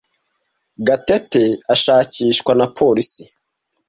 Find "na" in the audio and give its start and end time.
2.59-2.65